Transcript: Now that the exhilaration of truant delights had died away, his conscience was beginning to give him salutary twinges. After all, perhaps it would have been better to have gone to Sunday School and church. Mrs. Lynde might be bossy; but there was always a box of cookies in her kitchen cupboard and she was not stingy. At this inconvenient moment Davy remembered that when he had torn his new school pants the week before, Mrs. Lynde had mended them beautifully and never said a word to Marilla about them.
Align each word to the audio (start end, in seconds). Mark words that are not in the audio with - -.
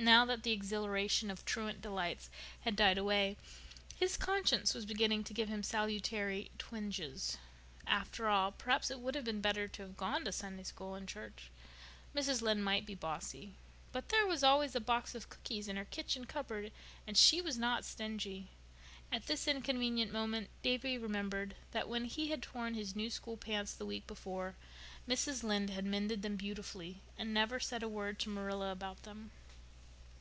Now 0.00 0.24
that 0.26 0.44
the 0.44 0.52
exhilaration 0.52 1.28
of 1.28 1.44
truant 1.44 1.82
delights 1.82 2.30
had 2.60 2.76
died 2.76 2.98
away, 2.98 3.36
his 3.98 4.16
conscience 4.16 4.72
was 4.72 4.86
beginning 4.86 5.24
to 5.24 5.34
give 5.34 5.48
him 5.48 5.64
salutary 5.64 6.52
twinges. 6.56 7.36
After 7.84 8.28
all, 8.28 8.52
perhaps 8.52 8.92
it 8.92 9.00
would 9.00 9.16
have 9.16 9.24
been 9.24 9.40
better 9.40 9.66
to 9.66 9.82
have 9.82 9.96
gone 9.96 10.24
to 10.24 10.30
Sunday 10.30 10.62
School 10.62 10.94
and 10.94 11.08
church. 11.08 11.50
Mrs. 12.14 12.42
Lynde 12.42 12.62
might 12.62 12.86
be 12.86 12.94
bossy; 12.94 13.54
but 13.90 14.08
there 14.10 14.24
was 14.24 14.44
always 14.44 14.76
a 14.76 14.80
box 14.80 15.16
of 15.16 15.28
cookies 15.28 15.66
in 15.66 15.74
her 15.74 15.84
kitchen 15.84 16.26
cupboard 16.26 16.70
and 17.04 17.16
she 17.18 17.40
was 17.42 17.58
not 17.58 17.84
stingy. 17.84 18.50
At 19.10 19.26
this 19.26 19.48
inconvenient 19.48 20.12
moment 20.12 20.48
Davy 20.62 20.96
remembered 20.96 21.56
that 21.72 21.88
when 21.88 22.04
he 22.04 22.28
had 22.30 22.40
torn 22.40 22.74
his 22.74 22.94
new 22.94 23.10
school 23.10 23.36
pants 23.36 23.74
the 23.74 23.84
week 23.84 24.06
before, 24.06 24.54
Mrs. 25.08 25.42
Lynde 25.42 25.70
had 25.70 25.84
mended 25.84 26.22
them 26.22 26.36
beautifully 26.36 27.00
and 27.18 27.34
never 27.34 27.58
said 27.58 27.82
a 27.82 27.88
word 27.88 28.20
to 28.20 28.28
Marilla 28.30 28.70
about 28.70 29.02
them. 29.02 29.32